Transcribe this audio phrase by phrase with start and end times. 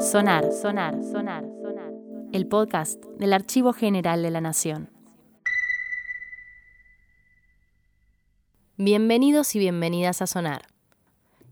[0.00, 1.92] Sonar, sonar, sonar, sonar.
[2.32, 4.90] El podcast del Archivo General de la Nación.
[8.76, 10.62] Bienvenidos y bienvenidas a Sonar.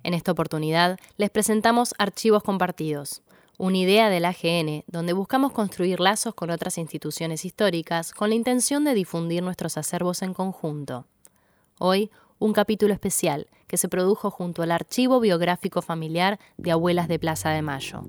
[0.03, 3.23] En esta oportunidad les presentamos Archivos Compartidos,
[3.59, 8.85] una idea del AGN donde buscamos construir lazos con otras instituciones históricas con la intención
[8.85, 11.07] de difundir nuestros acervos en conjunto.
[11.79, 12.11] Hoy,
[12.43, 17.51] un capítulo especial que se produjo junto al Archivo Biográfico Familiar de Abuelas de Plaza
[17.51, 18.03] de Mayo.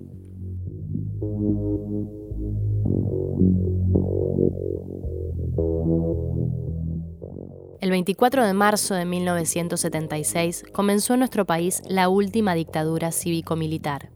[7.79, 14.09] El 24 de marzo de 1976 comenzó en nuestro país la última dictadura cívico-militar.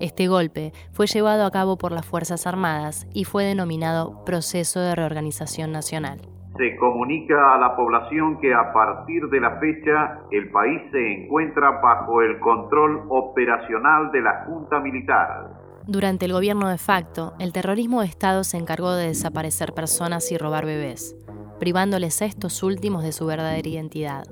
[0.00, 4.94] Este golpe fue llevado a cabo por las Fuerzas Armadas y fue denominado Proceso de
[4.94, 6.20] Reorganización Nacional.
[6.58, 11.80] Se comunica a la población que a partir de la fecha el país se encuentra
[11.80, 15.50] bajo el control operacional de la Junta Militar.
[15.86, 20.36] Durante el gobierno de facto, el terrorismo de Estado se encargó de desaparecer personas y
[20.36, 21.16] robar bebés
[21.58, 24.24] privándoles a estos últimos de su verdadera identidad.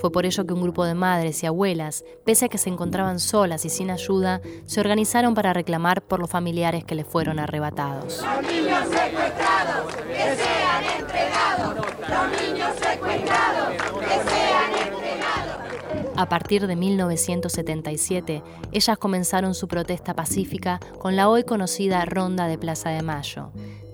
[0.00, 3.18] Fue por ello que un grupo de madres y abuelas, pese a que se encontraban
[3.18, 8.22] solas y sin ayuda, se organizaron para reclamar por los familiares que les fueron arrebatados.
[8.22, 11.74] Los niños secuestrados, que sean entregados.
[11.76, 13.68] Los niños secuestrados,
[14.00, 16.16] que sean entregados.
[16.16, 22.58] A partir de 1977, ellas comenzaron su protesta pacífica con la hoy conocida Ronda de
[22.58, 23.50] Plaza de Mayo,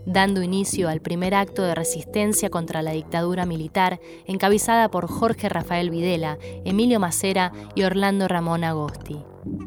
[0.06, 5.90] dando inicio al primer acto de resistencia contra la dictadura militar encabezada por Jorge Rafael
[5.90, 9.18] Videla, Emilio Macera y Orlando Ramón Agosti.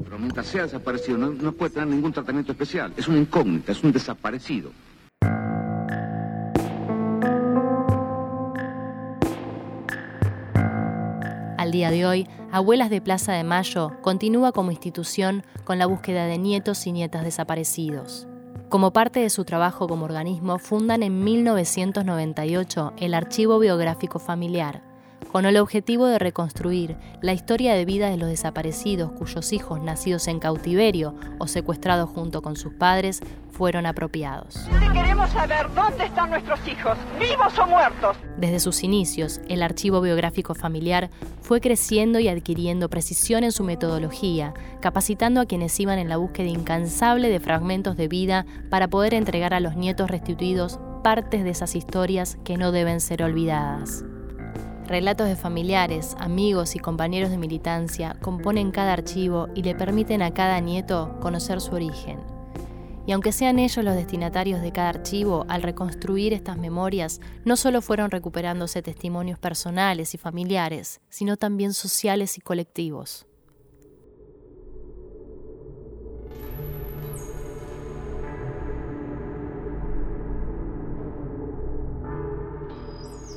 [0.03, 3.92] Pero mientras sea desaparecido no, puede tener ningún tratamiento especial, es un incógnita, es un
[3.92, 4.72] desaparecido.
[11.58, 16.27] Al día de hoy, Abuelas de Plaza de Mayo continúa como institución con la búsqueda
[16.27, 18.27] de nietos y nietas desaparecidos.
[18.69, 24.81] Como parte de su trabajo como organismo, fundan en 1998 el Archivo Biográfico Familiar,
[25.31, 30.27] con el objetivo de reconstruir la historia de vida de los desaparecidos cuyos hijos nacidos
[30.27, 33.21] en cautiverio o secuestrados junto con sus padres
[33.55, 34.67] fueron apropiados.
[34.93, 38.17] Queremos saber dónde están nuestros hijos, vivos o muertos.
[38.38, 41.10] Desde sus inicios, el archivo biográfico familiar
[41.42, 46.49] fue creciendo y adquiriendo precisión en su metodología, capacitando a quienes iban en la búsqueda
[46.49, 51.76] incansable de fragmentos de vida para poder entregar a los nietos restituidos partes de esas
[51.76, 54.04] historias que no deben ser olvidadas.
[54.88, 60.32] Relatos de familiares, amigos y compañeros de militancia componen cada archivo y le permiten a
[60.32, 62.34] cada nieto conocer su origen.
[63.08, 67.82] Y aunque sean ellos los destinatarios de cada archivo, al reconstruir estas memorias, no solo
[67.82, 73.27] fueron recuperándose testimonios personales y familiares, sino también sociales y colectivos.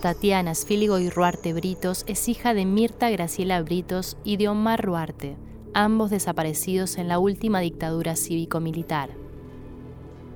[0.01, 5.37] Tatiana y Ruarte Britos es hija de Mirta Graciela Britos y de Omar Ruarte,
[5.75, 9.28] ambos desaparecidos en la última dictadura cívico-militar.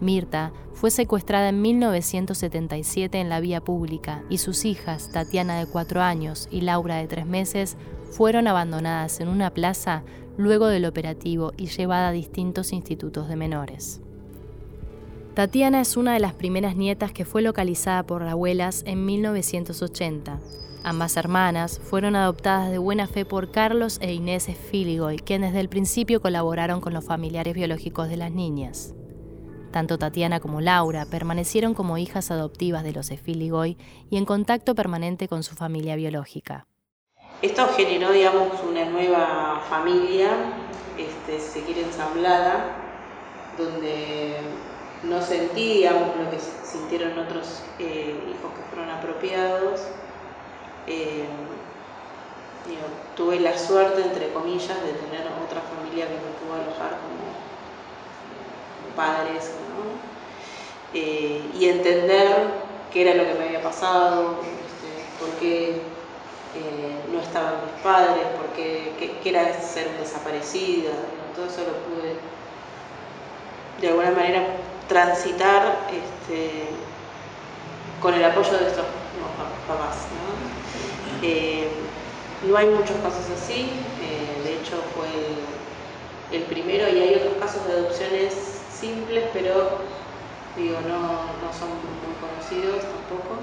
[0.03, 6.03] Mirta fue secuestrada en 1977 en la vía pública y sus hijas, Tatiana de cuatro
[6.03, 7.77] años y Laura de tres meses,
[8.11, 10.03] fueron abandonadas en una plaza
[10.37, 14.01] luego del operativo y llevadas a distintos institutos de menores.
[15.35, 20.41] Tatiana es una de las primeras nietas que fue localizada por abuelas en 1980.
[20.83, 25.69] Ambas hermanas fueron adoptadas de buena fe por Carlos e Inés Filigoy, quienes desde el
[25.69, 28.95] principio colaboraron con los familiares biológicos de las niñas.
[29.73, 33.79] Tanto Tatiana como Laura permanecieron como hijas adoptivas de los Filigoy
[34.11, 36.67] y en contacto permanente con su familia biológica.
[37.41, 40.29] Esto generó, digamos, una nueva familia,
[40.99, 42.77] este, se quiere ensamblada,
[43.59, 44.37] donde
[45.05, 49.81] no sentí lo que sintieron otros eh, hijos que fueron apropiados.
[50.87, 51.27] Eh,
[53.17, 57.52] tuve la suerte, entre comillas, de tener otra familia que me pudo alojar como,
[58.93, 59.51] padres,
[60.95, 62.49] eh, y entender
[62.93, 65.81] qué era lo que me había pasado, este, por qué
[67.13, 68.93] no estaban mis padres, por qué,
[69.23, 70.93] qué, era ser un desaparecido,
[71.35, 72.17] todo eso lo pude
[73.81, 74.47] de alguna manera
[74.89, 76.67] transitar este,
[78.01, 78.85] con el apoyo de estos
[79.67, 79.97] papás.
[81.23, 81.69] Eh,
[82.47, 82.57] ¿no?
[82.57, 83.71] hay muchos casos así,
[84.03, 85.09] eh, de hecho fue
[86.37, 88.52] el, primero y hay otros casos de adopciones
[88.83, 89.79] simples, pero
[90.57, 91.71] digo, no, son
[92.03, 93.39] muy conocidos tampoco.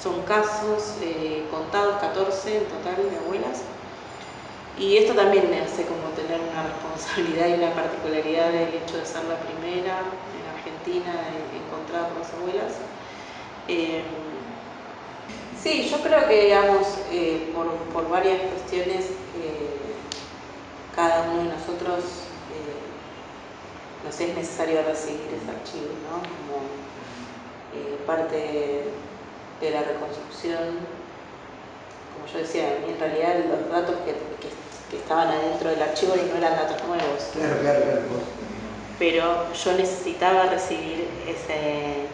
[0.00, 3.62] Son casos eh, contados, 14 en total de abuelas,
[4.78, 9.06] Y esto también me hace como tener una responsabilidad y una particularidad del hecho de
[9.06, 10.04] ser la primera
[10.36, 11.12] en Argentina
[11.56, 12.72] encontrada por las abuelas.
[13.68, 14.04] Eh,
[15.62, 19.06] sí, yo creo que, digamos, eh, por, por, varias cuestiones,
[20.94, 22.26] cada uno de nosotros
[24.06, 26.22] nos es necesario recibir ese archivo, ¿no?
[26.22, 26.86] Como
[28.06, 28.84] parte
[29.60, 30.78] de la reconstrucción
[32.16, 34.14] como yo decía, en realidad los datos que,
[34.90, 37.28] que estaban adentro del archivo no eran datos nuevos.
[37.34, 38.00] Claro, claro, claro.
[38.98, 42.06] Pero yo necesitaba recibir ese,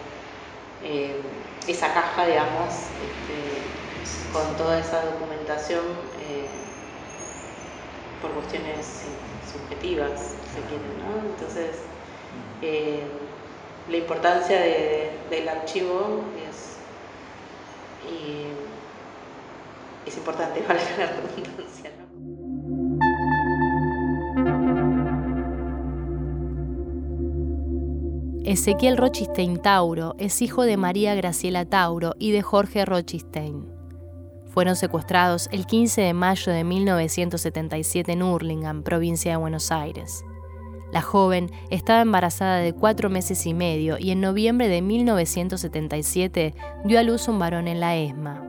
[0.82, 1.20] eh,
[1.68, 3.62] esa caja, digamos, este,
[4.32, 5.84] con toda esa documentación
[6.26, 6.48] eh,
[8.22, 9.02] por cuestiones
[9.52, 10.20] subjetivas,
[10.54, 11.28] se quiere, ¿no?
[11.28, 11.82] Entonces,
[12.62, 13.02] eh,
[13.90, 16.78] la importancia del archivo es,
[20.06, 21.90] es importante, para la redundancia.
[28.44, 33.81] Ezequiel Rochistein Tauro es hijo de María Graciela Tauro y de Jorge Rochistein.
[34.52, 40.26] Fueron secuestrados el 15 de mayo de 1977 en Hurlingham, provincia de Buenos Aires.
[40.92, 46.54] La joven estaba embarazada de cuatro meses y medio y en noviembre de 1977
[46.84, 48.46] dio a luz un varón en la ESMA.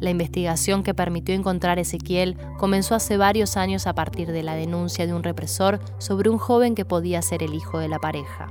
[0.00, 4.56] La investigación que permitió encontrar a Ezequiel comenzó hace varios años a partir de la
[4.56, 8.48] denuncia de un represor sobre un joven que podía ser el hijo de la pareja.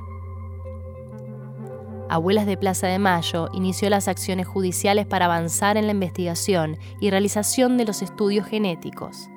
[2.07, 7.09] Abuelas de Plaza de Mayo inició las acciones judiciales para avanzar en la investigación y
[7.09, 9.29] realización de los estudios genéticos.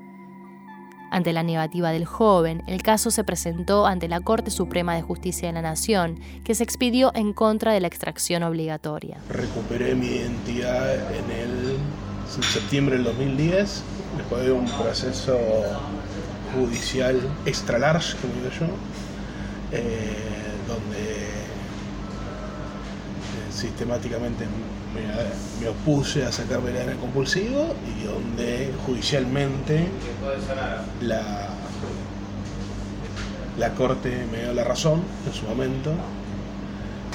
[1.10, 5.48] Ante la negativa del joven, el caso se presentó ante la Corte Suprema de Justicia
[5.48, 9.16] de la Nación, que se expidió en contra de la extracción obligatoria.
[9.30, 13.82] Recuperé mi identidad en el septiembre del 2010,
[14.18, 15.38] después de un proceso
[16.54, 18.66] judicial extra large, como digo yo,
[19.72, 20.16] eh,
[20.68, 21.27] donde
[23.50, 24.44] sistemáticamente
[25.60, 29.86] me, opuse a sacarme el compulsivo y donde judicialmente
[31.02, 31.48] la,
[33.58, 35.92] la corte me dio la razón en su momento.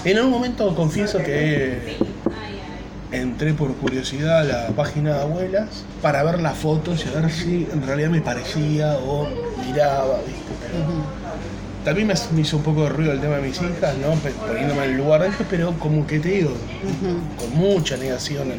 [0.05, 1.97] En un momento confieso que
[3.11, 7.31] entré por curiosidad a la página de abuelas para ver las fotos y a ver
[7.31, 9.27] si en realidad me parecía o
[9.65, 10.17] miraba,
[11.83, 14.13] también me, hizo un poco de ruido el tema de mis hijas, ¿no?
[14.47, 16.51] Poniéndome en el lugar de ellos, pero como que te digo,
[17.37, 18.53] con mucha negación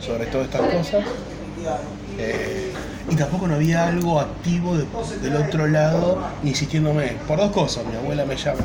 [0.00, 1.04] sobre todas estas cosas.
[2.18, 2.72] Eh,
[3.10, 7.16] y tampoco no había algo activo del otro lado insistiéndome.
[7.26, 8.62] Por dos cosas, mi abuela me llama,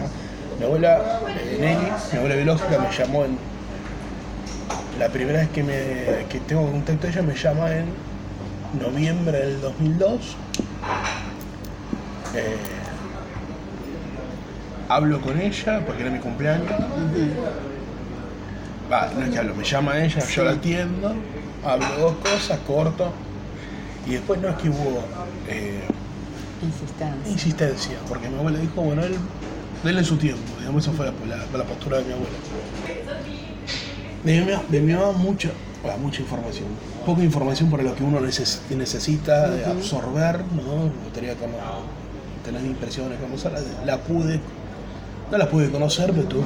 [0.59, 3.38] mi abuela eh, Nelly, mi abuela biológica me llamó en.
[5.00, 7.86] La primera vez que, me, que tengo contacto ella me llama en
[8.81, 10.36] noviembre del 2002
[14.89, 16.68] hablo con ella porque era mi cumpleaños.
[18.91, 21.13] Va, no es que hablo, me llama ella, yo la atiendo,
[21.63, 23.13] hablo dos cosas, corto.
[24.07, 25.03] Y después no es que hubo
[25.47, 25.81] eh,
[26.63, 27.31] insistencia.
[27.31, 29.15] insistencia, porque mi abuela dijo, bueno, él,
[29.83, 32.36] denle su tiempo, digamos, esa fue la, postura de mi abuela.
[34.24, 34.41] Me,
[34.81, 35.51] me, mucha,
[36.01, 36.65] mucha información,
[37.06, 40.86] poca información para lo que uno necesita absorber, ¿no?
[40.86, 41.53] Me gustaría como
[42.43, 44.41] tener impresiones, como la, la pude
[45.31, 46.43] no la pude conocer, pero tú,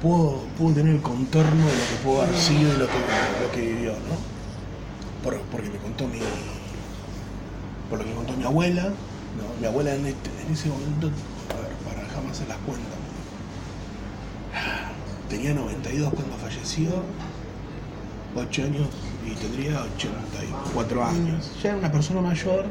[0.00, 3.60] puedo, tener el contorno de lo que pudo haber sido y lo que, lo que
[3.60, 5.22] vivió, ¿no?
[5.22, 6.18] Por, porque me contó mi.
[7.88, 9.60] Por lo que contó mi abuela, ¿no?
[9.60, 12.88] Mi abuela en, este, en ese momento, a ver, para jamás se las cuenta.
[15.28, 16.88] Tenía 92 cuando falleció,
[18.34, 18.88] 8 años
[19.26, 21.52] y tendría 84 años.
[21.62, 22.64] Ya era una persona mayor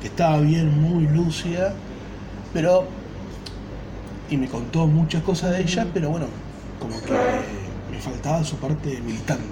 [0.00, 1.74] que estaba bien, muy lúcida,
[2.52, 2.86] pero
[4.30, 6.26] y me contó muchas cosas de ella, pero bueno,
[6.80, 7.12] como que
[7.90, 9.44] me faltaba su parte militante.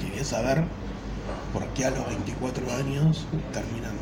[0.00, 0.64] Quería saber
[1.52, 3.92] por qué a los 24 años terminan,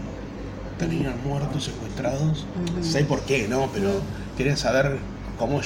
[0.78, 2.46] terminan muertos, secuestrados.
[2.82, 3.68] Sé por qué, ¿no?
[3.72, 3.90] Pero
[4.36, 4.98] quería saber
[5.38, 5.60] cómo,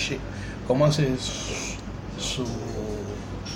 [0.66, 1.16] cómo hace
[2.18, 2.44] su,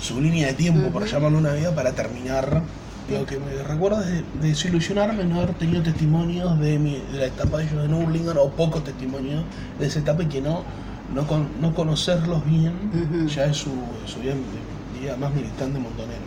[0.01, 2.61] su, línea de tiempo, por llamarlo una vida, para terminar
[3.09, 4.07] lo que me recuerda es
[4.41, 8.37] de, desilusionarme no haber tenido testimonios de, mi, de la etapa de ellos de Nurlingan
[8.37, 9.43] o pocos testimonios
[9.79, 10.63] de esa etapa y que no,
[11.13, 12.73] no, conocerlos bien
[13.27, 13.71] ya es su,
[14.05, 14.35] su día,
[15.17, 16.21] más militante montonero.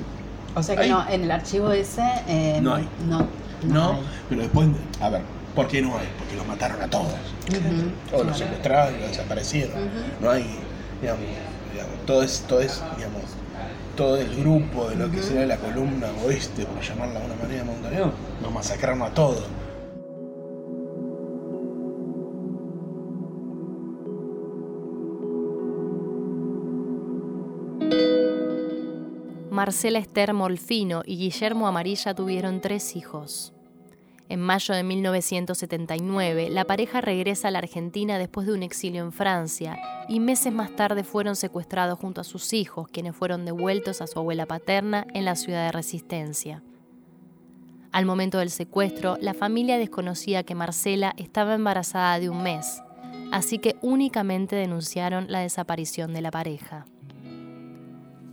[0.55, 2.89] O sea que no, en el archivo ese eh, no hay.
[3.09, 3.27] No,
[3.63, 4.69] no, pero después,
[5.01, 5.23] a ver,
[5.55, 6.09] ¿por qué no hay?
[6.19, 7.13] Porque los mataron a todos.
[8.13, 9.77] O los secuestraron, los desaparecieron.
[10.21, 10.47] No hay,
[11.01, 11.25] digamos,
[12.07, 13.23] todo es, todo es, digamos,
[14.01, 17.65] resto del grupo de lo que sería la columna oeste, por llamarla de una manera,
[17.65, 19.47] Montañón, nos masacraron a todos.
[29.51, 33.53] Marcela Esther Molfino y Guillermo Amarilla tuvieron tres hijos.
[34.31, 39.11] En mayo de 1979, la pareja regresa a la Argentina después de un exilio en
[39.11, 39.77] Francia
[40.09, 44.21] y meses más tarde fueron secuestrados junto a sus hijos, quienes fueron devueltos a su
[44.21, 46.63] abuela paterna en la ciudad de Resistencia.
[47.91, 52.85] Al momento del secuestro, la familia desconocía que Marcela estaba embarazada de un mes,
[53.33, 56.87] así que únicamente denunciaron la desaparición de la pareja.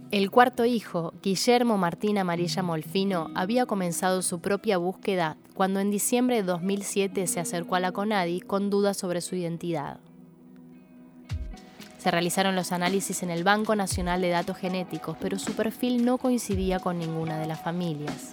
[0.10, 6.38] El cuarto hijo, Guillermo Martín Amarilla Molfino, había comenzado su propia búsqueda cuando en diciembre
[6.38, 10.00] de 2007 se acercó a la CONADI con dudas sobre su identidad.
[11.98, 16.18] Se realizaron los análisis en el Banco Nacional de Datos Genéticos, pero su perfil no
[16.18, 18.32] coincidía con ninguna de las familias.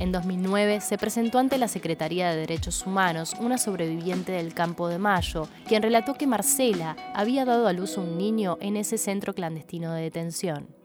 [0.00, 4.98] En 2009 se presentó ante la Secretaría de Derechos Humanos una sobreviviente del Campo de
[4.98, 9.92] Mayo, quien relató que Marcela había dado a luz un niño en ese centro clandestino
[9.92, 10.79] de detención.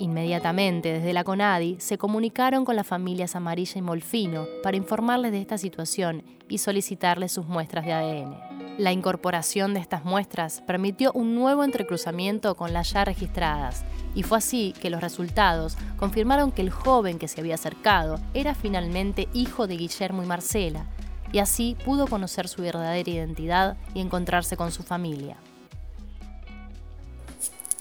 [0.00, 5.42] Inmediatamente, desde la CONADI, se comunicaron con las familias Amarilla y Molfino para informarles de
[5.42, 8.34] esta situación y solicitarles sus muestras de ADN.
[8.78, 14.38] La incorporación de estas muestras permitió un nuevo entrecruzamiento con las ya registradas, y fue
[14.38, 19.66] así que los resultados confirmaron que el joven que se había acercado era finalmente hijo
[19.66, 20.86] de Guillermo y Marcela,
[21.30, 25.36] y así pudo conocer su verdadera identidad y encontrarse con su familia.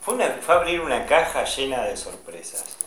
[0.09, 2.77] Fue, abrir una caja llena de sorpresas,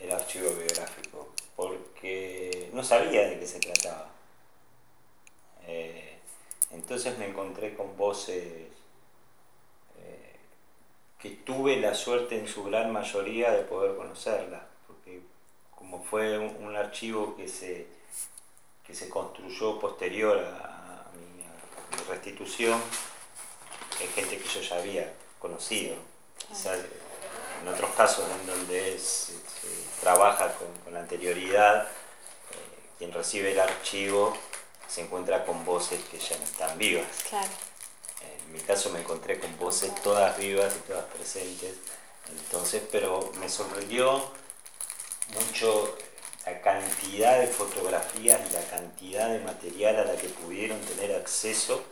[0.00, 4.08] el archivo biográfico, porque no sabía de qué se trataba.
[5.68, 6.18] Eh,
[6.72, 8.66] entonces me encontré con voces
[9.96, 10.36] eh,
[11.20, 15.20] que tuve la suerte en su gran mayoría de poder conocerla, porque
[15.70, 17.86] como fue un, archivo que se,
[18.84, 22.80] que se construyó posterior a, a mi restitución,
[24.00, 25.94] hay gente que yo ya había conocido.
[27.62, 29.34] en otros casos en donde se,
[30.00, 31.88] trabaja con, la anterioridad, eh,
[32.98, 34.34] quien recibe el archivo
[34.88, 37.06] se encuentra con voces que ya no están vivas.
[38.22, 41.74] En mi caso me encontré con voces todas vivas y todas presentes.
[42.30, 44.24] Entonces, pero me sorprendió
[45.34, 45.98] mucho
[46.46, 51.84] la cantidad de fotografías y la cantidad de material a la que pudieron tener acceso.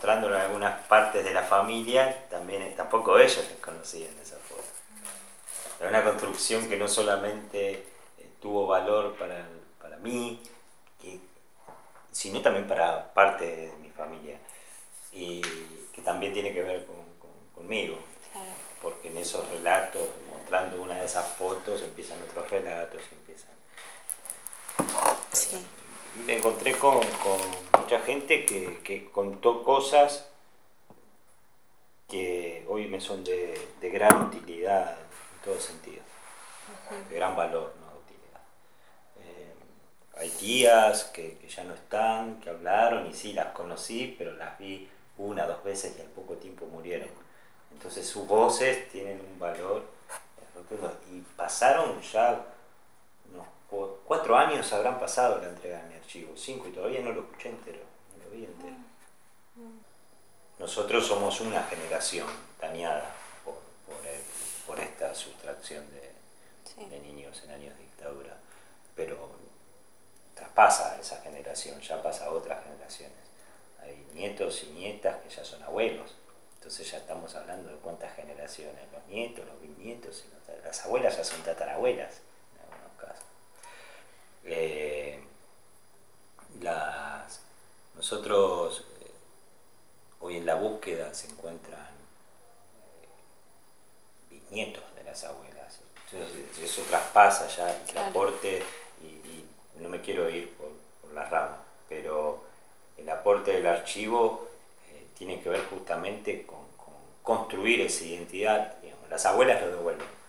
[0.00, 4.64] Mostrándolo en algunas partes de la familia, también tampoco ellos conocían esa forma.
[5.78, 7.72] Era una construcción que no solamente
[8.16, 9.46] eh, tuvo valor para,
[9.78, 10.40] para mí,
[12.10, 14.38] sino también para parte de mi familia,
[15.12, 15.42] y
[15.92, 16.96] que también tiene que ver con,
[17.54, 17.98] conmigo,
[18.80, 23.50] porque en esos relatos, mostrando una de esas fotos, empiezan otros relatos, empiezan...
[26.14, 27.00] Me encontré con,
[27.78, 30.28] mucha gente que, contó cosas
[32.08, 36.02] que hoy me son de, gran utilidad en todo sentido,
[37.08, 37.86] de gran valor, ¿no?
[37.98, 38.40] utilidad.
[39.20, 39.54] Eh,
[40.18, 44.88] hay tías que, ya no están, que hablaron y sí las conocí, pero las vi
[45.16, 47.08] una, dos veces y al poco tiempo murieron.
[47.72, 49.84] Entonces sus voces tienen un valor
[51.12, 52.44] y pasaron ya
[54.10, 57.50] cuatro años habrán pasado la entrega de mi archivo, cinco, y todavía no lo escuché
[57.50, 57.78] entero,
[58.18, 58.74] no lo vi entero.
[60.58, 62.26] Nosotros somos una generación
[62.60, 63.14] dañada
[64.66, 68.36] por, esta sustracción de, niños en años de dictadura,
[68.96, 69.30] pero
[70.34, 73.16] traspasa esa generación, ya pasa a otras generaciones.
[73.80, 76.16] Hay nietos y nietas que ya son abuelos,
[76.56, 80.24] entonces ya estamos hablando de cuántas generaciones, los nietos, los bisnietos,
[80.64, 82.22] las abuelas ya son tatarabuelas
[84.44, 85.22] eh,
[86.60, 87.40] las,
[87.94, 89.10] nosotros eh,
[90.20, 91.88] hoy en la búsqueda se encuentran
[94.30, 95.80] eh, nietos de las abuelas.
[96.62, 98.62] eso traspasa ya el aporte,
[99.02, 99.44] y,
[99.80, 100.70] no me quiero ir por,
[101.14, 101.56] la rama,
[101.88, 102.44] pero
[102.96, 104.48] el aporte del archivo
[105.16, 106.60] tiene que ver justamente con,
[107.22, 108.74] construir esa identidad.
[109.08, 110.19] Las abuelas lo devuelven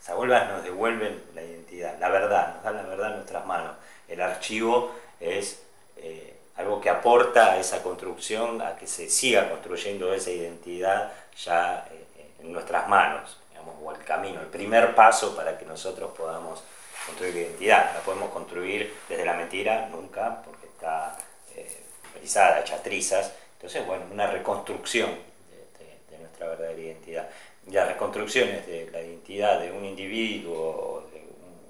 [0.00, 3.72] las abuelas nos devuelven la identidad, la verdad, nos dan la verdad en nuestras manos.
[4.08, 5.62] El archivo es
[5.98, 11.86] eh, algo que aporta a esa construcción, a que se siga construyendo esa identidad ya
[11.90, 16.62] eh, en nuestras manos, digamos, o el camino, el primer paso para que nosotros podamos
[17.04, 17.92] construir identidad.
[17.94, 21.14] La podemos construir desde la mentira, nunca, porque está
[21.54, 21.82] eh,
[22.24, 23.32] hecha trizas.
[23.56, 25.10] Entonces, bueno, una reconstrucción
[25.50, 26.58] de, nuestra verdad.
[26.64, 27.28] verdadera identidad.
[27.72, 31.24] Las reconstrucciones de la identidad de un individuo, de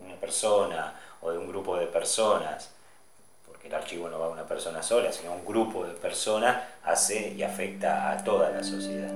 [0.07, 2.71] una persona o de un grupo de personas,
[3.47, 6.57] porque el archivo no va a una persona sola, sino a un grupo de personas,
[6.85, 9.15] hace y afecta a toda la sociedad.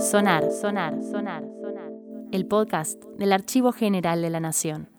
[0.00, 1.92] Sonar, sonar, sonar, sonar.
[2.32, 4.93] El podcast del Archivo General de la Nación.